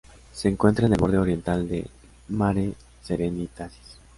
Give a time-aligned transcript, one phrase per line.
[0.33, 1.87] Se encuentra en el borde oriental del
[2.29, 3.99] Mare Serenitatis.